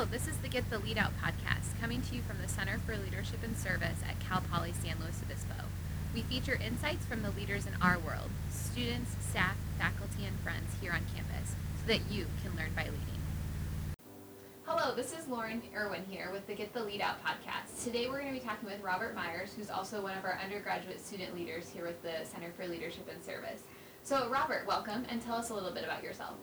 Hello, 0.00 0.10
this 0.10 0.28
is 0.28 0.38
the 0.38 0.48
Get 0.48 0.70
the 0.70 0.78
Lead 0.78 0.96
Out 0.96 1.12
podcast, 1.22 1.78
coming 1.78 2.00
to 2.00 2.14
you 2.14 2.22
from 2.22 2.38
the 2.40 2.48
Center 2.48 2.78
for 2.86 2.96
Leadership 2.96 3.40
and 3.44 3.54
Service 3.54 4.00
at 4.08 4.18
Cal 4.18 4.42
Poly 4.50 4.72
San 4.72 4.96
Luis 4.98 5.20
Obispo. 5.22 5.66
We 6.14 6.22
feature 6.22 6.58
insights 6.66 7.04
from 7.04 7.20
the 7.20 7.32
leaders 7.32 7.66
in 7.66 7.74
our 7.82 7.98
world, 7.98 8.30
students, 8.48 9.14
staff, 9.28 9.56
faculty, 9.78 10.24
and 10.24 10.40
friends 10.40 10.74
here 10.80 10.92
on 10.92 11.04
campus, 11.14 11.54
so 11.76 11.86
that 11.88 12.10
you 12.10 12.24
can 12.42 12.56
learn 12.56 12.72
by 12.74 12.84
leading. 12.84 13.20
Hello, 14.64 14.94
this 14.94 15.12
is 15.12 15.28
Lauren 15.28 15.60
Irwin 15.76 16.06
here 16.08 16.30
with 16.32 16.46
the 16.46 16.54
Get 16.54 16.72
the 16.72 16.82
Lead 16.82 17.02
Out 17.02 17.22
podcast. 17.22 17.84
Today 17.84 18.08
we're 18.08 18.22
going 18.22 18.32
to 18.32 18.40
be 18.40 18.46
talking 18.46 18.70
with 18.70 18.80
Robert 18.82 19.14
Myers, 19.14 19.52
who's 19.54 19.68
also 19.68 20.00
one 20.00 20.16
of 20.16 20.24
our 20.24 20.40
undergraduate 20.42 21.04
student 21.04 21.34
leaders 21.34 21.68
here 21.68 21.84
with 21.84 22.00
the 22.02 22.24
Center 22.24 22.50
for 22.56 22.66
Leadership 22.66 23.06
and 23.12 23.22
Service. 23.22 23.64
So, 24.02 24.30
Robert, 24.30 24.66
welcome, 24.66 25.04
and 25.10 25.20
tell 25.20 25.36
us 25.36 25.50
a 25.50 25.54
little 25.54 25.72
bit 25.72 25.84
about 25.84 26.02
yourself. 26.02 26.36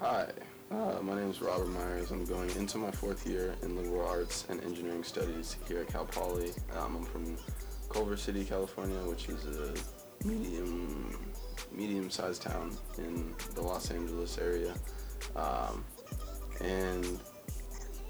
Hi, 0.00 0.32
uh, 0.70 0.98
my 1.02 1.14
name 1.14 1.30
is 1.30 1.40
Robert 1.40 1.68
Myers. 1.68 2.10
I'm 2.10 2.24
going 2.24 2.50
into 2.56 2.78
my 2.78 2.90
fourth 2.90 3.26
year 3.26 3.54
in 3.62 3.76
liberal 3.76 4.06
arts 4.06 4.46
and 4.48 4.62
engineering 4.64 5.02
studies 5.02 5.56
here 5.66 5.80
at 5.80 5.88
Cal 5.88 6.04
Poly. 6.04 6.52
Um, 6.76 6.96
I'm 6.96 7.04
from 7.04 7.36
Culver 7.88 8.16
City, 8.16 8.44
California, 8.44 8.98
which 9.08 9.28
is 9.28 9.44
a 9.46 10.26
medium 10.26 11.32
medium-sized 11.72 12.42
town 12.42 12.76
in 12.98 13.34
the 13.54 13.62
Los 13.62 13.90
Angeles 13.90 14.38
area, 14.38 14.74
um, 15.36 15.84
and 16.60 17.20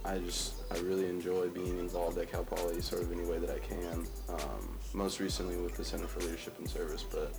I 0.05 0.19
just 0.19 0.55
I 0.73 0.79
really 0.79 1.07
enjoy 1.07 1.49
being 1.49 1.79
involved 1.79 2.19
at 2.19 2.31
Cal 2.31 2.45
Poly 2.45 2.81
sort 2.81 3.03
of 3.03 3.13
any 3.13 3.25
way 3.25 3.39
that 3.39 3.51
I 3.51 3.59
can. 3.59 4.07
Um, 4.29 4.79
most 4.95 5.21
recently 5.21 5.57
with 5.57 5.77
the 5.77 5.85
Center 5.85 6.07
for 6.07 6.21
Leadership 6.21 6.59
and 6.59 6.69
Service, 6.69 7.05
but 7.09 7.35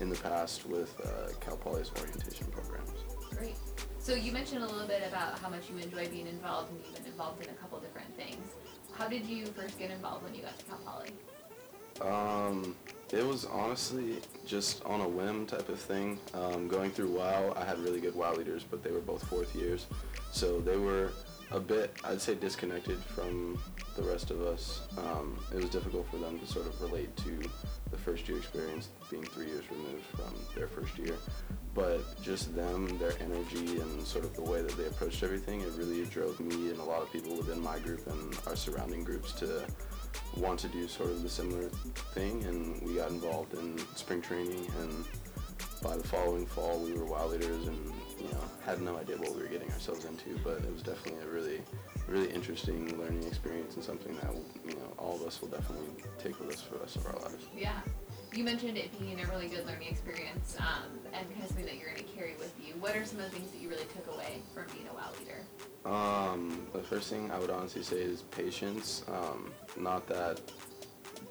in 0.00 0.08
the 0.08 0.16
past 0.16 0.66
with 0.66 0.94
uh, 1.04 1.32
Cal 1.40 1.56
Poly's 1.56 1.90
orientation 1.98 2.46
programs. 2.46 2.90
Great. 3.36 3.56
So 3.98 4.14
you 4.14 4.32
mentioned 4.32 4.62
a 4.62 4.66
little 4.66 4.86
bit 4.86 5.02
about 5.06 5.38
how 5.38 5.48
much 5.48 5.70
you 5.70 5.76
enjoy 5.78 6.08
being 6.08 6.26
involved, 6.26 6.70
and 6.70 6.80
you've 6.84 6.94
been 6.96 7.06
involved 7.06 7.44
in 7.44 7.50
a 7.50 7.54
couple 7.54 7.78
different 7.80 8.16
things. 8.16 8.54
How 8.92 9.08
did 9.08 9.26
you 9.26 9.46
first 9.46 9.78
get 9.78 9.90
involved 9.90 10.24
when 10.24 10.34
you 10.34 10.42
got 10.42 10.58
to 10.58 10.64
Cal 10.64 10.78
Poly? 10.84 11.10
Um, 12.00 12.76
it 13.12 13.26
was 13.26 13.44
honestly 13.44 14.16
just 14.46 14.82
on 14.84 15.00
a 15.00 15.08
whim 15.08 15.46
type 15.46 15.68
of 15.68 15.78
thing. 15.78 16.18
Um, 16.32 16.66
going 16.66 16.90
through 16.90 17.10
WOW, 17.10 17.52
I 17.56 17.64
had 17.64 17.78
really 17.78 18.00
good 18.00 18.14
WOW 18.14 18.34
leaders, 18.34 18.64
but 18.68 18.82
they 18.82 18.90
were 18.90 19.00
both 19.00 19.22
fourth 19.28 19.54
years, 19.54 19.86
so 20.32 20.60
they 20.60 20.76
were 20.76 21.12
a 21.50 21.60
bit, 21.60 21.92
I'd 22.04 22.20
say, 22.20 22.34
disconnected 22.36 22.98
from 22.98 23.58
the 23.96 24.02
rest 24.02 24.30
of 24.30 24.40
us. 24.42 24.82
Um, 24.96 25.38
it 25.52 25.56
was 25.56 25.70
difficult 25.70 26.08
for 26.10 26.18
them 26.18 26.38
to 26.38 26.46
sort 26.46 26.66
of 26.66 26.80
relate 26.80 27.14
to 27.18 27.42
first 28.00 28.28
year 28.28 28.38
experience, 28.38 28.88
being 29.10 29.24
three 29.24 29.46
years 29.46 29.64
removed 29.70 30.04
from 30.16 30.34
their 30.54 30.66
first 30.66 30.98
year. 30.98 31.16
But 31.74 32.00
just 32.22 32.54
them, 32.56 32.98
their 32.98 33.12
energy, 33.20 33.80
and 33.80 34.06
sort 34.06 34.24
of 34.24 34.34
the 34.34 34.42
way 34.42 34.60
that 34.62 34.76
they 34.76 34.86
approached 34.86 35.22
everything, 35.22 35.60
it 35.60 35.70
really 35.76 36.04
drove 36.06 36.40
me 36.40 36.70
and 36.70 36.80
a 36.80 36.84
lot 36.84 37.02
of 37.02 37.12
people 37.12 37.36
within 37.36 37.62
my 37.62 37.78
group 37.78 38.06
and 38.08 38.36
our 38.46 38.56
surrounding 38.56 39.04
groups 39.04 39.32
to 39.34 39.64
want 40.36 40.58
to 40.60 40.68
do 40.68 40.88
sort 40.88 41.10
of 41.10 41.22
the 41.22 41.28
similar 41.28 41.68
thing. 42.14 42.42
And 42.44 42.82
we 42.82 42.94
got 42.94 43.10
involved 43.10 43.54
in 43.54 43.78
spring 43.94 44.20
training, 44.20 44.66
and 44.80 45.04
by 45.82 45.96
the 45.96 46.04
following 46.04 46.46
fall, 46.46 46.78
we 46.80 46.92
were 46.92 47.04
WOW 47.04 47.26
leaders 47.28 47.66
and 47.68 47.92
you 48.18 48.28
know 48.32 48.49
had 48.64 48.80
no 48.80 48.96
idea 48.96 49.16
what 49.16 49.34
we 49.34 49.42
were 49.42 49.48
getting 49.48 49.70
ourselves 49.72 50.04
into. 50.04 50.38
But 50.44 50.58
it 50.58 50.72
was 50.72 50.82
definitely 50.82 51.22
a 51.22 51.28
really 51.28 51.60
really 52.10 52.30
interesting 52.30 52.98
learning 52.98 53.22
experience 53.24 53.76
and 53.76 53.84
something 53.84 54.14
that 54.16 54.34
you 54.66 54.74
know 54.74 54.92
all 54.98 55.14
of 55.14 55.22
us 55.22 55.40
will 55.40 55.48
definitely 55.48 55.86
take 56.18 56.38
with 56.40 56.52
us 56.52 56.60
for 56.60 56.74
the 56.74 56.80
rest 56.80 56.96
of 56.96 57.06
our 57.06 57.18
lives. 57.20 57.46
Yeah. 57.56 57.78
You 58.32 58.44
mentioned 58.44 58.78
it 58.78 58.96
being 59.00 59.20
a 59.20 59.26
really 59.26 59.48
good 59.48 59.66
learning 59.66 59.88
experience 59.88 60.56
um, 60.60 60.84
and 61.12 61.28
kind 61.30 61.42
of 61.42 61.48
something 61.48 61.66
that 61.66 61.76
you're 61.76 61.88
going 61.88 62.04
to 62.04 62.12
carry 62.14 62.34
with 62.38 62.54
you. 62.64 62.74
What 62.74 62.94
are 62.94 63.04
some 63.04 63.18
of 63.18 63.24
the 63.24 63.30
things 63.30 63.50
that 63.50 63.60
you 63.60 63.68
really 63.68 63.86
took 63.94 64.06
away 64.14 64.40
from 64.54 64.66
being 64.72 64.86
a 64.88 64.94
WOW 64.94 65.10
leader? 65.18 65.42
Um, 65.84 66.66
the 66.72 66.82
first 66.82 67.10
thing 67.10 67.28
I 67.32 67.38
would 67.40 67.50
honestly 67.50 67.82
say 67.82 67.96
is 67.96 68.22
patience. 68.22 69.02
Um, 69.08 69.52
not 69.76 70.06
that 70.06 70.40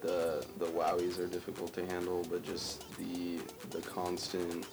the 0.01 0.45
the 0.57 0.65
wowies 0.65 1.19
are 1.19 1.27
difficult 1.27 1.73
to 1.73 1.85
handle, 1.85 2.25
but 2.29 2.43
just 2.43 2.83
the 2.97 3.39
the 3.69 3.81
constant, 3.81 4.65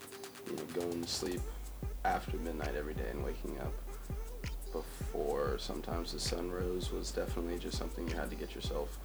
you 0.50 0.56
know, 0.56 0.64
going 0.74 1.02
to 1.02 1.08
sleep 1.08 1.40
after 2.06 2.36
midnight 2.38 2.74
every 2.76 2.94
day 2.94 3.08
and 3.10 3.24
waking 3.24 3.58
up 3.60 3.72
before 4.72 5.56
sometimes 5.58 6.12
the 6.12 6.20
sun 6.20 6.50
rose 6.50 6.92
was 6.92 7.10
definitely 7.10 7.58
just 7.58 7.78
something 7.78 8.06
you 8.08 8.14
had 8.14 8.30
to 8.30 8.36
get 8.36 8.54
yourself 8.54 8.98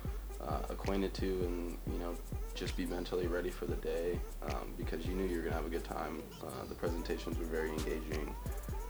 uh, 0.47 0.59
acquainted 0.69 1.13
to 1.13 1.25
and 1.25 1.77
you 1.91 1.99
know 1.99 2.15
just 2.53 2.75
be 2.75 2.85
mentally 2.85 3.27
ready 3.27 3.49
for 3.49 3.65
the 3.65 3.75
day 3.75 4.19
um, 4.49 4.73
because 4.77 5.05
you 5.05 5.13
knew 5.13 5.25
you 5.25 5.37
were 5.37 5.43
gonna 5.43 5.55
have 5.55 5.65
a 5.65 5.69
good 5.69 5.83
time. 5.83 6.21
Uh, 6.43 6.65
the 6.67 6.75
presentations 6.75 7.37
were 7.37 7.45
very 7.45 7.69
engaging. 7.69 8.35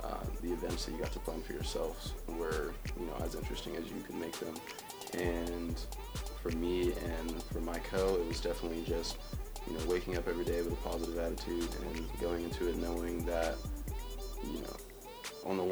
Uh, 0.03 0.17
the 0.41 0.51
events 0.51 0.85
that 0.85 0.93
you 0.93 0.97
got 0.97 1.11
to 1.11 1.19
plan 1.19 1.41
for 1.41 1.53
yourselves 1.53 2.13
were 2.27 2.73
you 2.99 3.05
know 3.05 3.13
as 3.23 3.35
interesting 3.35 3.75
as 3.75 3.85
you 3.85 4.01
could 4.05 4.15
make 4.15 4.37
them. 4.39 4.55
And 5.13 5.79
for 6.41 6.49
me 6.51 6.93
and 6.93 7.43
for 7.43 7.59
my 7.59 7.77
co, 7.79 8.15
it 8.15 8.27
was 8.27 8.41
definitely 8.41 8.83
just 8.87 9.17
you 9.67 9.77
know 9.77 9.85
waking 9.85 10.17
up 10.17 10.27
every 10.27 10.45
day 10.45 10.61
with 10.61 10.73
a 10.73 10.87
positive 10.87 11.17
attitude 11.19 11.69
and 11.81 12.19
going 12.19 12.43
into 12.43 12.67
it 12.67 12.77
knowing 12.77 13.23
that 13.25 13.55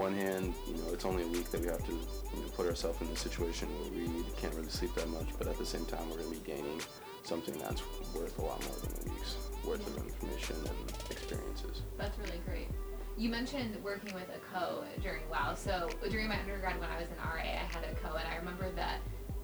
one 0.10 0.18
hand, 0.18 0.54
you 0.68 0.74
know, 0.74 0.92
it's 0.92 1.06
only 1.06 1.24
a 1.24 1.28
week 1.28 1.50
that 1.52 1.62
we 1.62 1.68
have 1.68 1.86
to, 1.86 1.92
you 1.92 2.42
know, 2.42 2.50
put 2.56 2.66
ourselves 2.66 3.00
in 3.02 3.08
a 3.08 3.16
situation 3.16 3.68
where 3.80 3.92
we 3.92 4.24
can't 4.42 4.54
really 4.56 4.70
sleep 4.70 4.94
that 4.96 5.08
much, 5.08 5.28
but 5.38 5.48
at 5.48 5.58
the 5.58 5.66
same 5.66 5.86
time, 5.86 6.10
we're 6.10 6.18
going 6.18 6.34
to 6.34 6.40
be 6.40 6.46
gaining 6.46 6.82
something 7.24 7.56
that's 7.60 7.84
worth 8.16 8.38
a 8.40 8.42
lot 8.42 8.60
more 8.66 8.76
than 8.82 8.90
a 8.90 9.14
week's 9.14 9.38
worth 9.64 9.86
of 9.86 10.04
information 10.04 10.56
and 10.66 11.12
experiences. 11.12 11.84
That's 11.98 12.18
really 12.18 12.42
great. 12.44 12.70
You 13.18 13.30
mentioned 13.30 13.78
working 13.84 14.16
with 14.16 14.30
a 14.34 14.40
co 14.52 14.84
during 15.04 15.22
WOW. 15.30 15.54
So 15.54 15.90
during 16.10 16.28
my 16.28 16.40
undergrad, 16.40 16.80
when 16.80 16.90
I 16.90 17.00
was 17.00 17.10
in 17.10 17.18
RA, 17.18 17.46
I 17.46 17.70
had 17.70 17.86
a 17.86 17.94
co, 18.02 18.16
and 18.16 18.28
I 18.28 18.38
remember 18.38 18.72
that 18.72 19.02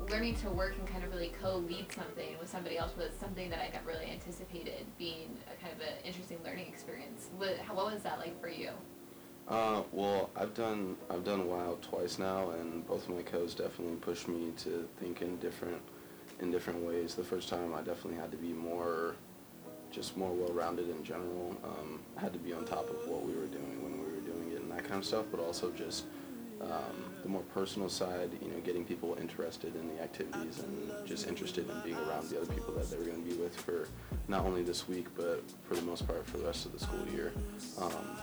learning 0.09 0.36
to 0.36 0.50
work 0.50 0.76
and 0.80 0.88
kind 0.88 1.03
of 1.03 1.12
really 1.12 1.32
co-lead 1.42 1.92
something 1.92 2.38
with 2.40 2.50
somebody 2.50 2.78
else 2.78 2.96
was 2.97 3.09
something 3.20 3.50
that 3.50 3.59
I 3.59 3.70
never 3.70 3.90
really 3.90 4.12
anticipated 4.12 4.86
being 4.97 5.38
a 5.46 5.62
kind 5.62 5.74
of 5.74 5.82
an 5.82 5.94
interesting 6.03 6.38
learning 6.44 6.68
experience. 6.68 7.30
What, 7.38 7.58
what 7.74 7.94
was 7.94 8.03
that 8.03 8.20
like 8.20 8.40
for 8.40 8.50
you? 8.50 8.70
Uh, 9.47 9.83
well, 9.91 10.31
I've 10.35 10.56
done 10.56 10.97
I've 11.09 11.23
done 11.23 11.47
WOW 11.47 11.78
twice 11.81 12.17
now, 12.17 12.50
and 12.51 12.85
both 12.88 13.07
of 13.07 13.16
my 13.16 13.22
co's 13.22 13.53
definitely 13.53 13.97
pushed 13.97 14.28
me 14.28 14.51
to 14.57 14.88
think 15.00 15.22
in 15.22 15.38
different 15.38 15.81
in 16.39 16.51
different 16.51 16.83
ways. 16.83 17.13
The 17.13 17.23
first 17.23 17.47
time, 17.47 17.73
I 17.73 17.81
definitely 17.81 18.16
had 18.16 18.31
to 18.31 18.38
be 18.38 18.53
more, 18.53 19.16
just 19.91 20.17
more 20.17 20.31
well-rounded 20.34 20.89
in 20.89 21.03
general. 21.03 21.55
Um, 21.63 22.00
had 22.17 22.34
to 22.34 22.39
be 22.39 22.53
on 22.53 22.66
top 22.66 22.89
of 22.89 23.07
what 23.07 23.23
we 23.23 23.34
were 23.34 23.45
doing 23.45 23.84
when 23.84 23.94
we 24.00 24.11
were 24.11 24.22
doing 24.22 24.51
it 24.51 24.61
and 24.61 24.72
that 24.72 24.84
kind 24.84 25.00
of 25.00 25.05
stuff, 25.05 25.25
but 25.29 25.39
also 25.39 25.72
just 25.72 26.05
um, 26.61 27.13
the 27.22 27.29
more 27.29 27.44
personal 27.53 27.88
side, 27.88 28.31
you 28.41 28.50
know, 28.50 28.59
getting 28.63 28.84
people 28.84 29.16
interested 29.22 29.75
in 29.75 29.88
the 29.95 30.01
activities 30.01 30.59
and 30.59 31.07
just 31.07 31.28
interested 31.28 31.69
in 31.69 31.79
being 31.81 31.97
around 32.07 32.29
the 32.29 32.41
other 32.41 32.51
people 32.51 32.73
that 32.73 32.89
they 32.89 32.97
were 32.97 33.03
going 33.03 33.23
to 33.23 33.29
be 33.29 33.35
with 33.35 33.55
for 33.55 33.88
not 34.28 34.41
only 34.44 34.63
this 34.63 34.88
week, 34.88 35.05
but 35.16 35.44
for 35.67 35.75
the 35.75 35.81
most 35.84 36.07
part 36.07 36.25
for 36.25 36.38
the 36.38 36.45
rest 36.45 36.66
of 36.66 36.73
the 36.73 36.79
school 36.79 37.05
year. 37.13 37.31
Um, 37.79 38.17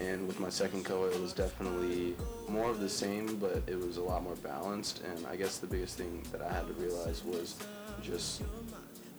and 0.00 0.26
with 0.26 0.40
my 0.40 0.48
second 0.48 0.84
co 0.84 1.04
it 1.04 1.20
was 1.20 1.32
definitely 1.32 2.14
more 2.48 2.70
of 2.70 2.80
the 2.80 2.88
same 2.88 3.36
but 3.36 3.62
it 3.66 3.78
was 3.78 3.96
a 3.96 4.02
lot 4.02 4.22
more 4.22 4.36
balanced. 4.36 5.02
And 5.04 5.26
i 5.26 5.36
guess 5.36 5.58
the 5.58 5.66
biggest 5.66 5.96
thing 5.98 6.22
that 6.32 6.42
i 6.42 6.52
had 6.52 6.66
to 6.66 6.72
realize 6.74 7.22
was 7.24 7.56
just 8.02 8.42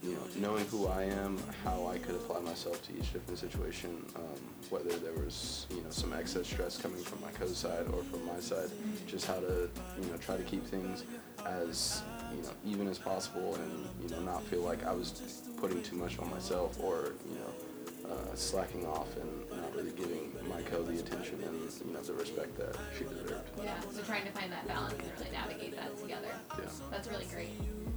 you 0.03 0.13
know 0.13 0.23
knowing 0.35 0.65
who 0.65 0.87
i 0.87 1.03
am 1.03 1.37
how 1.63 1.87
i 1.87 1.97
could 1.97 2.15
apply 2.15 2.39
myself 2.39 2.81
to 2.87 2.91
each 2.97 3.13
different 3.13 3.37
situation 3.37 4.03
um, 4.15 4.41
whether 4.71 4.89
there 4.97 5.13
was 5.13 5.67
you 5.69 5.77
know 5.83 5.89
some 5.91 6.11
excess 6.13 6.47
stress 6.47 6.77
coming 6.77 7.01
from 7.03 7.21
my 7.21 7.31
co-side 7.31 7.85
or 7.93 8.01
from 8.03 8.25
my 8.25 8.39
side 8.39 8.69
just 9.07 9.27
how 9.27 9.35
to 9.35 9.69
you 10.01 10.07
know 10.09 10.17
try 10.19 10.35
to 10.35 10.43
keep 10.43 10.65
things 10.65 11.03
as 11.45 12.01
you 12.35 12.41
know 12.41 12.49
even 12.65 12.87
as 12.87 12.97
possible 12.97 13.55
and 13.55 13.87
you 14.01 14.09
know 14.09 14.21
not 14.23 14.41
feel 14.43 14.61
like 14.61 14.83
i 14.85 14.91
was 14.91 15.43
putting 15.57 15.81
too 15.83 15.95
much 15.95 16.17
on 16.17 16.27
myself 16.31 16.79
or 16.81 17.13
you 17.29 17.35
know 17.35 18.11
uh, 18.11 18.35
slacking 18.35 18.85
off 18.87 19.15
and 19.17 19.61
not 19.61 19.73
really 19.75 19.91
giving 19.91 20.31
my 20.49 20.60
the 20.79 20.99
attention 20.99 21.39
and 21.45 21.55
you 21.85 21.93
know 21.93 22.01
the 22.01 22.13
respect 22.13 22.57
that 22.57 22.75
she 22.97 23.03
deserved. 23.03 23.49
Yeah, 23.61 23.73
so 23.93 24.01
trying 24.03 24.25
to 24.25 24.31
find 24.31 24.51
that 24.51 24.67
balance 24.67 24.93
and 24.93 25.11
really 25.19 25.31
navigate 25.31 25.75
that 25.75 25.97
together. 25.97 26.29
Yeah. 26.57 26.65
That's 26.89 27.07
really 27.09 27.25
great. 27.25 27.51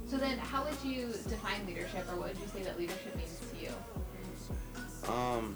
So 0.07 0.17
then, 0.17 0.37
how 0.37 0.63
would 0.63 0.77
you 0.83 1.07
define 1.29 1.65
leadership, 1.65 2.05
or 2.11 2.19
what 2.19 2.29
would 2.29 2.37
you 2.37 2.47
say 2.53 2.63
that 2.63 2.77
leadership 2.77 3.15
means 3.15 3.39
to 3.51 3.61
you? 3.61 5.11
Um, 5.11 5.55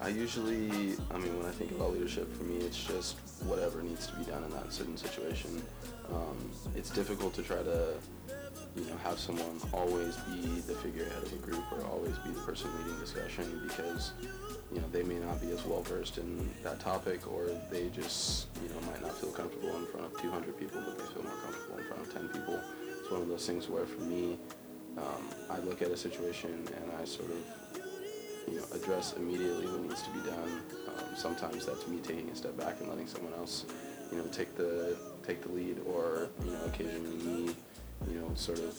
I 0.00 0.08
usually, 0.08 0.96
I 1.10 1.18
mean, 1.18 1.38
when 1.38 1.46
I 1.46 1.52
think 1.52 1.70
about 1.70 1.92
leadership, 1.94 2.34
for 2.36 2.44
me, 2.44 2.58
it's 2.58 2.82
just 2.84 3.16
whatever 3.44 3.82
needs 3.82 4.06
to 4.08 4.16
be 4.16 4.24
done 4.24 4.44
in 4.44 4.50
that 4.50 4.72
certain 4.72 4.96
situation. 4.96 5.62
Um, 6.12 6.50
it's 6.74 6.90
difficult 6.90 7.32
to 7.34 7.42
try 7.42 7.62
to 7.62 7.94
you 8.76 8.84
know, 8.84 8.96
have 9.02 9.18
someone 9.18 9.60
always 9.72 10.16
be 10.28 10.60
the 10.66 10.74
figurehead 10.74 11.22
of 11.22 11.32
a 11.32 11.36
group 11.36 11.64
or 11.72 11.82
always 11.86 12.16
be 12.18 12.30
the 12.30 12.40
person 12.40 12.70
leading 12.78 12.98
discussion 13.00 13.60
because, 13.66 14.12
you 14.72 14.80
know, 14.80 14.86
they 14.92 15.02
may 15.02 15.14
not 15.14 15.40
be 15.40 15.50
as 15.50 15.64
well 15.64 15.82
versed 15.82 16.18
in 16.18 16.48
that 16.62 16.78
topic 16.78 17.26
or 17.30 17.48
they 17.70 17.88
just, 17.88 18.48
you 18.62 18.68
know, 18.68 18.80
might 18.90 19.00
not 19.00 19.16
feel 19.18 19.30
comfortable 19.30 19.74
in 19.76 19.86
front 19.86 20.06
of 20.06 20.20
200 20.20 20.58
people, 20.58 20.82
but 20.84 20.98
they 20.98 21.04
feel 21.14 21.22
more 21.22 21.40
comfortable 21.42 21.78
in 21.78 21.84
front 21.84 22.02
of 22.02 22.12
10 22.12 22.28
people. 22.28 22.60
It's 23.00 23.10
one 23.10 23.22
of 23.22 23.28
those 23.28 23.46
things 23.46 23.68
where 23.68 23.86
for 23.86 24.02
me, 24.02 24.38
um, 24.98 25.28
I 25.50 25.58
look 25.60 25.80
at 25.80 25.90
a 25.90 25.96
situation 25.96 26.68
and 26.76 26.92
I 27.00 27.04
sort 27.04 27.30
of, 27.30 27.80
you 28.46 28.58
know, 28.58 28.64
address 28.74 29.14
immediately 29.16 29.66
what 29.66 29.80
needs 29.80 30.02
to 30.02 30.10
be 30.10 30.20
done. 30.28 30.60
Um, 30.88 31.16
sometimes 31.16 31.64
that's 31.64 31.86
me 31.88 31.98
taking 32.02 32.28
a 32.28 32.36
step 32.36 32.56
back 32.58 32.80
and 32.80 32.88
letting 32.88 33.06
someone 33.06 33.32
else 33.34 33.64
you 34.10 34.18
know, 34.18 34.24
take 34.32 34.54
the 34.56 34.96
take 35.26 35.42
the 35.42 35.48
lead, 35.48 35.80
or 35.86 36.28
you 36.44 36.50
know, 36.50 36.64
occasionally 36.66 37.16
me, 37.16 37.56
you 38.08 38.20
know, 38.20 38.30
sort 38.34 38.58
of 38.58 38.78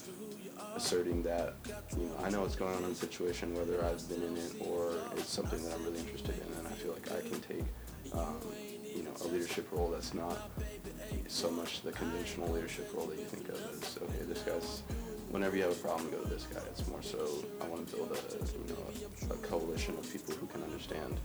asserting 0.75 1.23
that, 1.23 1.55
you 1.97 2.05
know, 2.05 2.15
I 2.23 2.29
know 2.29 2.41
what's 2.41 2.55
going 2.55 2.75
on 2.75 2.83
in 2.83 2.89
the 2.89 2.95
situation, 2.95 3.53
whether 3.55 3.83
I've 3.83 4.07
been 4.09 4.23
in 4.23 4.37
it 4.37 4.53
or 4.61 4.93
it's 5.15 5.29
something 5.29 5.61
that 5.63 5.73
I'm 5.73 5.83
really 5.83 5.99
interested 5.99 6.35
in, 6.35 6.57
and 6.57 6.67
I 6.67 6.71
feel 6.71 6.93
like 6.93 7.11
I 7.11 7.21
can 7.21 7.39
take, 7.41 7.65
um, 8.13 8.37
you 8.83 9.03
know, 9.03 9.11
a 9.21 9.27
leadership 9.27 9.67
role 9.71 9.89
that's 9.89 10.13
not 10.13 10.51
so 11.27 11.49
much 11.51 11.81
the 11.81 11.91
conventional 11.91 12.47
leadership 12.49 12.91
role 12.95 13.07
that 13.07 13.17
you 13.17 13.25
think 13.25 13.49
of 13.49 13.55
as, 13.55 13.97
okay, 14.01 14.23
this 14.27 14.41
guy's 14.43 14.83
whenever 15.29 15.57
you 15.57 15.63
have 15.63 15.71
a 15.71 15.75
problem, 15.75 16.09
go 16.09 16.21
to 16.21 16.29
this 16.29 16.47
guy. 16.53 16.61
It's 16.71 16.87
more 16.87 17.01
so 17.01 17.19
I 17.61 17.67
want 17.67 17.87
to 17.89 17.95
build 17.95 18.11
a 18.11 18.15
you 18.57 18.73
know 18.73 19.29
a, 19.29 19.33
a 19.33 19.37
coalition 19.37 19.95
of 19.97 20.11
people 20.11 20.33
who 20.35 20.47
can 20.47 20.63
understand 20.63 21.19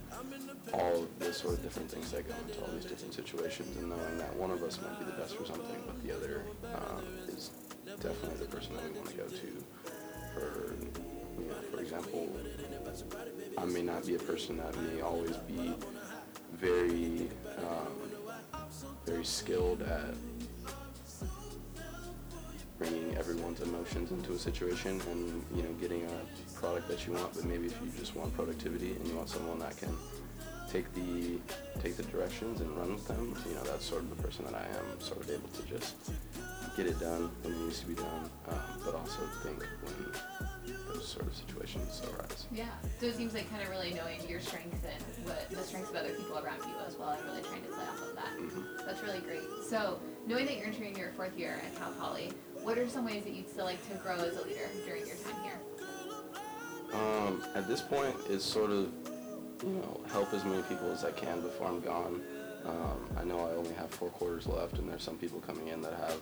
all 0.74 1.06
the 1.18 1.32
sort 1.32 1.54
of 1.54 1.62
different 1.62 1.90
things 1.90 2.10
that 2.12 2.26
go 2.28 2.34
into 2.46 2.60
all 2.62 2.72
these 2.72 2.84
different 2.84 3.14
situations, 3.14 3.76
and 3.76 3.88
knowing 3.88 4.18
that 4.18 4.34
one 4.36 4.50
of 4.50 4.62
us 4.62 4.80
might 4.82 4.98
be 4.98 5.04
the 5.04 5.12
best 5.12 5.36
for 5.36 5.44
something, 5.44 5.80
but 5.86 6.02
the 6.02 6.14
other 6.14 6.42
um, 6.74 7.04
is 7.28 7.50
definitely 8.00 8.38
the 8.38 8.50
person 8.56 8.74
that 8.74 8.84
we 8.84 8.90
want 8.98 9.08
to 9.10 9.16
go 9.16 9.24
to 9.24 9.64
for 10.34 10.74
you 11.40 11.48
know 11.48 11.54
for 11.70 11.80
example. 11.80 12.28
I 13.58 13.64
may 13.64 13.82
not 13.82 14.06
be 14.06 14.14
a 14.14 14.18
person 14.18 14.56
that 14.58 14.76
may 14.82 15.02
always 15.02 15.36
be 15.36 15.74
very 16.54 17.28
um, 17.58 18.10
very 19.06 19.24
skilled 19.24 19.82
at 19.82 20.14
bringing 22.78 23.16
everyone's 23.16 23.60
emotions 23.60 24.10
into 24.10 24.32
a 24.32 24.38
situation 24.38 25.00
and 25.10 25.44
you 25.54 25.62
know 25.62 25.72
getting 25.80 26.04
a 26.04 26.58
product 26.58 26.88
that 26.88 27.06
you 27.06 27.12
want 27.12 27.32
but 27.34 27.44
maybe 27.44 27.66
if 27.66 27.76
you 27.82 27.90
just 27.98 28.16
want 28.16 28.34
productivity 28.34 28.92
and 28.92 29.06
you 29.06 29.14
want 29.14 29.28
someone 29.28 29.58
that 29.58 29.76
can 29.76 29.94
take 30.70 30.92
the 30.94 31.38
take 31.80 31.96
the 31.96 32.02
directions 32.04 32.60
and 32.60 32.70
run 32.76 32.94
with 32.94 33.06
them 33.06 33.36
you 33.48 33.54
know 33.54 33.62
that's 33.64 33.84
sort 33.84 34.02
of 34.02 34.16
the 34.16 34.22
person 34.22 34.44
that 34.44 34.54
I 34.54 34.64
am 34.78 35.00
sort 35.00 35.20
of 35.20 35.30
able 35.30 35.48
to 35.48 35.62
just 35.62 35.94
get 36.76 36.86
it 36.86 36.98
done 37.00 37.30
when 37.42 37.54
it 37.54 37.58
needs 37.60 37.80
to 37.80 37.86
be 37.86 37.94
done 37.94 38.30
um, 38.48 38.58
but 38.84 38.94
also 38.94 39.20
think 39.42 39.58
when 39.82 40.74
those 40.88 41.06
sort 41.06 41.26
of 41.26 41.34
situations 41.34 42.02
arise 42.08 42.46
yeah 42.52 42.66
so 43.00 43.06
it 43.06 43.14
seems 43.14 43.34
like 43.34 43.48
kind 43.50 43.62
of 43.62 43.68
really 43.68 43.92
knowing 43.94 44.18
your 44.28 44.40
strengths 44.40 44.84
and 44.84 45.26
what 45.26 45.48
the 45.50 45.62
strengths 45.62 45.90
of 45.90 45.96
other 45.96 46.12
people 46.14 46.38
around 46.38 46.60
you 46.64 46.74
as 46.86 46.96
well 46.96 47.10
and 47.10 47.22
really 47.24 47.42
trying 47.42 47.62
to 47.62 47.68
play 47.68 47.84
off 47.84 48.02
of 48.02 48.14
that 48.14 48.32
mm-hmm. 48.38 48.86
that's 48.86 49.02
really 49.02 49.20
great 49.20 49.42
so 49.68 49.98
knowing 50.26 50.46
that 50.46 50.56
you're 50.56 50.66
entering 50.66 50.96
your 50.96 51.10
fourth 51.12 51.36
year 51.36 51.60
at 51.64 51.76
Cal 51.78 51.92
Poly 52.00 52.32
what 52.62 52.78
are 52.78 52.88
some 52.88 53.04
ways 53.04 53.24
that 53.24 53.32
you'd 53.32 53.48
still 53.48 53.64
like 53.64 53.86
to 53.88 53.96
grow 53.96 54.14
as 54.14 54.36
a 54.36 54.42
leader 54.42 54.68
during 54.86 55.06
your 55.06 55.16
time 55.16 55.42
here? 55.42 55.58
Um, 56.94 57.42
at 57.54 57.66
this 57.66 57.80
point, 57.80 58.14
it's 58.28 58.44
sort 58.44 58.70
of, 58.70 58.92
you 59.64 59.70
know, 59.70 60.00
help 60.10 60.32
as 60.32 60.44
many 60.44 60.62
people 60.62 60.90
as 60.92 61.04
I 61.04 61.10
can 61.10 61.40
before 61.40 61.68
I'm 61.68 61.80
gone. 61.80 62.22
Um, 62.64 63.08
I 63.18 63.24
know 63.24 63.38
I 63.40 63.54
only 63.54 63.74
have 63.74 63.90
four 63.90 64.10
quarters 64.10 64.46
left, 64.46 64.78
and 64.78 64.88
there's 64.88 65.02
some 65.02 65.16
people 65.16 65.40
coming 65.40 65.68
in 65.68 65.82
that 65.82 65.94
have 65.94 66.20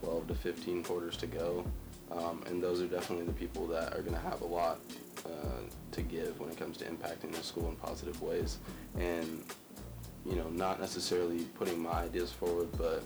12 0.00 0.28
to 0.28 0.34
15 0.34 0.82
quarters 0.82 1.16
to 1.18 1.26
go. 1.26 1.64
Um, 2.10 2.42
and 2.46 2.62
those 2.62 2.82
are 2.82 2.86
definitely 2.86 3.24
the 3.24 3.32
people 3.32 3.66
that 3.68 3.94
are 3.94 4.02
going 4.02 4.14
to 4.14 4.20
have 4.20 4.42
a 4.42 4.46
lot 4.46 4.80
uh, 5.24 5.60
to 5.92 6.02
give 6.02 6.38
when 6.40 6.50
it 6.50 6.58
comes 6.58 6.76
to 6.78 6.84
impacting 6.84 7.32
the 7.32 7.42
school 7.42 7.68
in 7.68 7.76
positive 7.76 8.20
ways. 8.20 8.58
And, 8.98 9.44
you 10.26 10.36
know, 10.36 10.48
not 10.50 10.80
necessarily 10.80 11.44
putting 11.58 11.80
my 11.80 11.92
ideas 11.92 12.30
forward, 12.30 12.68
but, 12.76 13.02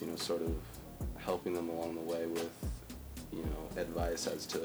you 0.00 0.06
know, 0.06 0.16
sort 0.16 0.42
of 0.42 0.54
helping 1.18 1.54
them 1.54 1.68
along 1.68 1.94
the 1.94 2.00
way 2.00 2.26
with, 2.26 2.50
you 3.32 3.42
know, 3.42 3.80
advice 3.80 4.26
as 4.26 4.46
to 4.46 4.60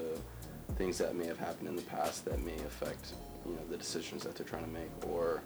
things 0.76 0.98
that 0.98 1.14
may 1.14 1.26
have 1.26 1.38
happened 1.38 1.68
in 1.68 1.76
the 1.76 1.82
past 1.82 2.24
that 2.24 2.42
may 2.42 2.56
affect, 2.66 3.12
you 3.46 3.52
know, 3.52 3.62
the 3.70 3.76
decisions 3.76 4.24
that 4.24 4.34
they're 4.34 4.46
trying 4.46 4.64
to 4.64 4.70
make, 4.70 4.90
or, 5.06 5.42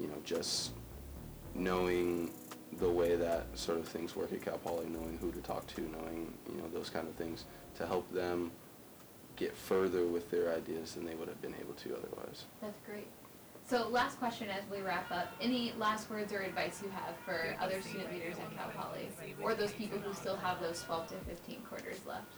you 0.00 0.06
know, 0.06 0.16
just 0.24 0.72
knowing 1.54 2.30
the 2.78 2.88
way 2.88 3.16
that 3.16 3.46
sort 3.54 3.78
of 3.78 3.86
things 3.86 4.16
work 4.16 4.32
at 4.32 4.42
Cal 4.42 4.58
Poly, 4.58 4.86
knowing 4.86 5.18
who 5.20 5.30
to 5.32 5.40
talk 5.40 5.66
to, 5.68 5.80
knowing, 5.80 6.32
you 6.48 6.60
know, 6.60 6.68
those 6.72 6.90
kind 6.90 7.06
of 7.06 7.14
things 7.14 7.44
to 7.76 7.86
help 7.86 8.10
them 8.12 8.50
get 9.36 9.56
further 9.56 10.06
with 10.06 10.30
their 10.30 10.52
ideas 10.52 10.94
than 10.94 11.04
they 11.04 11.14
would 11.14 11.28
have 11.28 11.40
been 11.40 11.54
able 11.60 11.74
to 11.74 11.96
otherwise. 11.96 12.44
That's 12.60 12.80
great. 12.86 13.06
So 13.66 13.88
last 13.88 14.18
question 14.18 14.48
as 14.50 14.62
we 14.70 14.82
wrap 14.82 15.10
up. 15.10 15.28
Any 15.40 15.72
last 15.78 16.10
words 16.10 16.32
or 16.32 16.40
advice 16.40 16.82
you 16.82 16.90
have 16.90 17.16
for 17.24 17.56
other 17.60 17.80
student 17.80 18.12
leaders 18.12 18.36
at 18.38 18.54
Cal 18.56 18.70
Poly 18.70 19.08
or 19.42 19.54
those 19.54 19.72
people 19.72 19.98
who 19.98 20.12
still 20.12 20.36
have 20.36 20.60
those 20.60 20.82
12 20.82 21.08
to 21.08 21.14
15 21.26 21.60
quarters 21.62 22.00
left? 22.06 22.32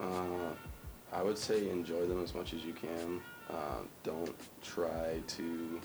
Uh, 0.00 0.54
I 1.12 1.22
would 1.22 1.36
say 1.36 1.68
enjoy 1.68 2.06
them 2.06 2.22
as 2.22 2.34
much 2.34 2.54
as 2.54 2.64
you 2.64 2.72
can. 2.72 3.20
Uh, 3.50 3.82
don't 4.02 4.34
try 4.62 5.20
to, 5.26 5.80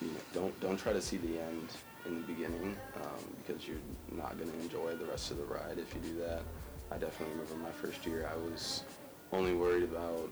you 0.00 0.08
know, 0.08 0.20
don't 0.34 0.60
don't 0.60 0.76
try 0.76 0.92
to 0.92 1.00
see 1.00 1.16
the 1.16 1.40
end 1.40 1.68
in 2.06 2.14
the 2.20 2.26
beginning 2.26 2.76
um, 2.96 3.24
because 3.44 3.66
you're 3.66 3.78
not 4.12 4.38
going 4.38 4.50
to 4.50 4.58
enjoy 4.60 4.94
the 4.94 5.04
rest 5.06 5.30
of 5.30 5.38
the 5.38 5.44
ride 5.44 5.78
if 5.78 5.94
you 5.94 6.00
do 6.00 6.18
that. 6.20 6.42
I 6.90 6.98
definitely 6.98 7.34
remember 7.34 7.56
my 7.56 7.72
first 7.72 8.06
year. 8.06 8.30
I 8.32 8.36
was 8.36 8.84
only 9.32 9.54
worried 9.54 9.82
about 9.82 10.30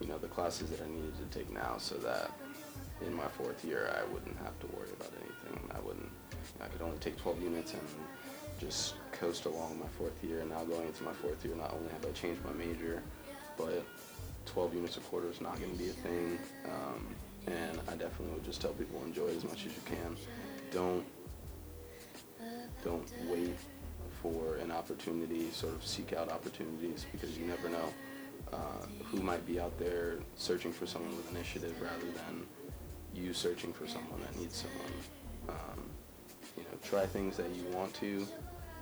you 0.00 0.08
know, 0.08 0.18
the 0.18 0.28
classes 0.28 0.70
that 0.70 0.80
I 0.82 0.88
needed 0.88 1.14
to 1.18 1.38
take 1.38 1.52
now 1.52 1.76
so 1.78 1.96
that 1.96 2.30
in 3.04 3.14
my 3.14 3.26
fourth 3.28 3.64
year 3.64 3.94
I 3.96 4.12
wouldn't 4.12 4.36
have 4.38 4.58
to 4.60 4.66
worry 4.76 4.90
about 4.98 5.12
anything. 5.20 5.70
I 5.74 5.80
wouldn't, 5.80 6.10
I 6.60 6.66
could 6.66 6.82
only 6.82 6.98
take 6.98 7.16
12 7.18 7.42
units 7.42 7.72
and 7.72 7.82
just 8.60 8.94
coast 9.12 9.46
along 9.46 9.78
my 9.78 9.88
fourth 9.98 10.22
year. 10.22 10.44
Now 10.48 10.64
going 10.64 10.86
into 10.86 11.04
my 11.04 11.12
fourth 11.12 11.44
year, 11.44 11.54
not 11.54 11.72
only 11.72 11.90
have 11.92 12.04
I 12.04 12.12
changed 12.12 12.44
my 12.44 12.52
major, 12.52 13.02
but 13.56 13.84
12 14.46 14.74
units 14.74 14.96
a 14.96 15.00
quarter 15.00 15.30
is 15.30 15.40
not 15.40 15.58
going 15.58 15.72
to 15.72 15.78
be 15.78 15.90
a 15.90 15.92
thing. 15.92 16.38
Um, 16.66 17.06
and 17.46 17.80
I 17.88 17.92
definitely 17.92 18.34
would 18.34 18.44
just 18.44 18.60
tell 18.60 18.72
people 18.72 19.02
enjoy 19.04 19.26
it 19.26 19.36
as 19.36 19.44
much 19.44 19.66
as 19.66 19.72
you 19.72 19.82
can. 19.84 20.16
Don't 20.72 21.04
don't 22.84 23.08
wait 23.28 23.56
for 24.22 24.56
an 24.56 24.70
opportunity. 24.70 25.50
Sort 25.50 25.74
of 25.74 25.84
seek 25.84 26.12
out 26.12 26.30
opportunities 26.30 27.06
because 27.12 27.36
you 27.38 27.46
never 27.46 27.68
know 27.68 27.92
uh, 28.52 28.86
who 29.04 29.20
might 29.22 29.46
be 29.46 29.58
out 29.60 29.78
there 29.78 30.18
searching 30.36 30.72
for 30.72 30.86
someone 30.86 31.16
with 31.16 31.30
initiative 31.30 31.74
rather 31.80 32.10
than 32.12 32.46
you 33.14 33.32
searching 33.32 33.72
for 33.72 33.86
someone 33.86 34.20
that 34.20 34.38
needs 34.38 34.56
someone. 34.56 34.92
Um, 35.48 35.90
you 36.56 36.62
know, 36.64 36.78
try 36.82 37.06
things 37.06 37.36
that 37.36 37.48
you 37.50 37.64
want 37.76 37.94
to, 37.94 38.26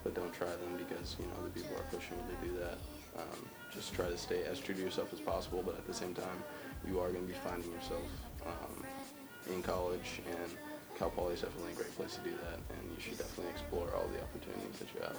but 0.05 0.14
don't 0.14 0.32
try 0.32 0.49
them 0.49 0.76
because 0.76 1.17
you 1.19 1.26
know 1.26 1.32
other 1.41 1.50
people 1.50 1.76
are 1.76 1.85
pushing 1.91 2.17
you 2.17 2.37
to 2.37 2.55
do 2.55 2.61
that. 2.61 2.79
Um, 3.20 3.49
just 3.73 3.94
try 3.94 4.06
to 4.09 4.19
stay 4.19 4.43
as 4.44 4.59
true 4.59 4.75
to 4.75 4.81
yourself 4.81 5.12
as 5.12 5.20
possible, 5.20 5.62
but 5.64 5.76
at 5.76 5.87
the 5.87 5.94
same 5.94 6.14
time, 6.14 6.44
you 6.87 7.00
are 7.00 7.11
going 7.11 7.26
to 7.26 7.32
be 7.32 7.38
finding 7.38 7.70
yourself 7.73 8.03
um, 8.46 8.84
in 9.52 9.62
college, 9.62 10.20
and 10.26 10.50
Cal 10.98 11.10
Poly 11.10 11.34
is 11.34 11.40
definitely 11.40 11.72
a 11.72 11.76
great 11.76 11.96
place 11.96 12.14
to 12.16 12.20
do 12.22 12.30
that, 12.30 12.58
and 12.76 12.82
you 12.90 13.00
should 13.00 13.18
definitely 13.18 13.50
explore 13.50 13.88
all 13.96 14.06
the 14.08 14.22
opportunities 14.22 14.78
that 14.78 14.88
you 14.94 15.00
have. 15.00 15.16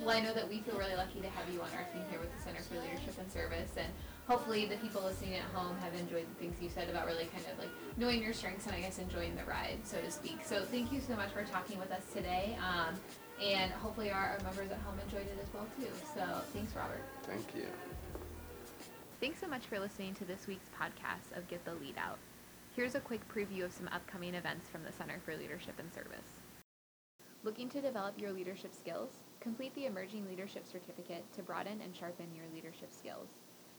Well, 0.00 0.16
I 0.16 0.20
know 0.20 0.34
that 0.34 0.48
we 0.48 0.60
feel 0.60 0.78
really 0.78 0.94
lucky 0.94 1.20
to 1.20 1.28
have 1.30 1.48
you 1.52 1.60
on 1.60 1.68
our 1.74 1.84
team 1.92 2.02
here 2.10 2.20
with 2.20 2.30
the 2.36 2.42
Center 2.42 2.60
for 2.62 2.78
Leadership 2.78 3.18
and 3.18 3.30
Service, 3.32 3.72
and 3.76 3.88
hopefully 4.28 4.66
the 4.66 4.76
people 4.76 5.02
listening 5.02 5.34
at 5.34 5.42
home 5.54 5.76
have 5.78 5.94
enjoyed 5.94 6.26
the 6.28 6.38
things 6.38 6.60
you 6.60 6.68
said 6.68 6.90
about 6.90 7.06
really 7.06 7.24
kind 7.32 7.44
of 7.50 7.58
like 7.58 7.70
knowing 7.96 8.22
your 8.22 8.32
strengths 8.32 8.66
and 8.66 8.76
I 8.76 8.80
guess 8.80 8.98
enjoying 8.98 9.34
the 9.34 9.44
ride, 9.44 9.78
so 9.84 9.98
to 10.00 10.10
speak. 10.10 10.44
So 10.44 10.62
thank 10.62 10.92
you 10.92 11.00
so 11.00 11.16
much 11.16 11.30
for 11.30 11.42
talking 11.44 11.78
with 11.78 11.90
us 11.90 12.04
today, 12.12 12.56
um, 12.60 12.94
and 13.42 13.72
hopefully 13.72 14.10
our, 14.10 14.36
our 14.36 14.40
members 14.44 14.70
at 14.70 14.78
home 14.84 14.98
enjoyed 15.04 15.26
it 15.26 15.38
as 15.42 15.48
well 15.54 15.66
too. 15.78 15.90
So 16.14 16.22
thanks, 16.52 16.74
Robert. 16.76 17.02
Thank 17.22 17.46
you. 17.56 17.66
Thanks 19.20 19.40
so 19.40 19.48
much 19.48 19.66
for 19.66 19.80
listening 19.80 20.14
to 20.14 20.24
this 20.24 20.46
week's 20.46 20.68
podcast 20.78 21.36
of 21.36 21.48
Get 21.48 21.64
the 21.64 21.74
Lead 21.74 21.96
Out. 21.98 22.18
Here's 22.76 22.94
a 22.94 23.00
quick 23.00 23.26
preview 23.28 23.64
of 23.64 23.72
some 23.72 23.88
upcoming 23.88 24.34
events 24.34 24.68
from 24.68 24.84
the 24.84 24.92
Center 24.92 25.20
for 25.24 25.36
Leadership 25.36 25.74
and 25.80 25.92
Service. 25.92 26.42
Looking 27.42 27.68
to 27.70 27.80
develop 27.80 28.20
your 28.20 28.32
leadership 28.32 28.72
skills? 28.72 29.10
Complete 29.40 29.74
the 29.74 29.86
Emerging 29.86 30.26
Leadership 30.28 30.64
Certificate 30.66 31.24
to 31.34 31.42
broaden 31.42 31.80
and 31.82 31.94
sharpen 31.94 32.26
your 32.36 32.46
leadership 32.54 32.92
skills. 32.92 33.30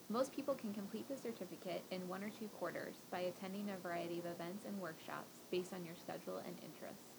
Most 0.10 0.36
people 0.36 0.56
can 0.56 0.74
complete 0.74 1.08
the 1.08 1.16
certificate 1.16 1.84
in 1.92 2.08
one 2.08 2.24
or 2.24 2.30
two 2.30 2.48
quarters 2.48 2.96
by 3.12 3.20
attending 3.20 3.70
a 3.70 3.78
variety 3.78 4.20
of 4.20 4.26
events 4.26 4.66
and 4.66 4.80
workshops 4.82 5.42
based 5.52 5.72
on 5.74 5.86
your 5.86 5.96
schedule 5.96 6.42
and 6.46 6.56
interests. 6.64 7.14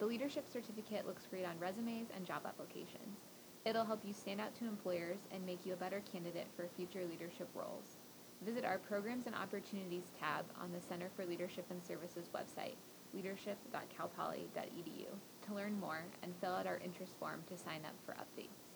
The 0.00 0.06
leadership 0.06 0.46
certificate 0.52 1.06
looks 1.06 1.26
great 1.30 1.46
on 1.46 1.58
resumes 1.60 2.08
and 2.14 2.26
job 2.26 2.42
applications. 2.44 3.20
It'll 3.64 3.84
help 3.84 4.00
you 4.04 4.12
stand 4.12 4.40
out 4.40 4.54
to 4.56 4.66
employers 4.66 5.20
and 5.32 5.46
make 5.46 5.64
you 5.64 5.72
a 5.72 5.76
better 5.76 6.02
candidate 6.12 6.48
for 6.56 6.66
future 6.76 7.06
leadership 7.08 7.48
roles. 7.54 7.96
Visit 8.44 8.64
our 8.64 8.78
Programs 8.78 9.26
and 9.26 9.36
Opportunities 9.36 10.10
tab 10.18 10.44
on 10.60 10.72
the 10.72 10.80
Center 10.80 11.08
for 11.14 11.24
Leadership 11.24 11.64
and 11.70 11.80
Services 11.84 12.28
website, 12.34 12.74
leadership.calpoly.edu 13.14 15.06
to 15.46 15.54
learn 15.54 15.78
more 15.78 16.02
and 16.24 16.34
fill 16.40 16.54
out 16.54 16.66
our 16.66 16.80
interest 16.84 17.12
form 17.20 17.44
to 17.48 17.56
sign 17.56 17.82
up 17.84 17.94
for 18.04 18.14
updates. 18.14 18.71